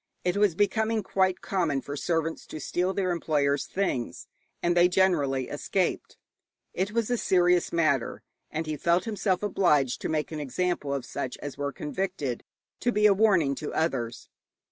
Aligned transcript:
It 0.23 0.35
was 0.35 0.55
becoming 0.55 1.03
quite 1.03 1.41
common 1.41 1.79
for 1.79 1.95
servants 1.95 2.47
to 2.47 2.59
steal 2.59 2.91
their 2.91 3.11
employers' 3.11 3.67
things, 3.67 4.25
and 4.63 4.75
they 4.75 4.87
generally 4.89 5.47
escaped. 5.47 6.17
It 6.73 6.91
was 6.91 7.11
a 7.11 7.19
serious 7.19 7.71
matter, 7.71 8.23
and 8.49 8.65
he 8.65 8.77
felt 8.77 9.05
himself 9.05 9.43
obliged 9.43 10.01
to 10.01 10.09
make 10.09 10.31
an 10.31 10.39
example 10.39 10.91
of 10.91 11.05
such 11.05 11.37
as 11.37 11.55
were 11.55 11.71
convicted, 11.71 12.43
to 12.79 12.91
be 12.91 13.05
a 13.05 13.13
warning 13.13 13.53
to 13.61 13.75
others. 13.75 14.27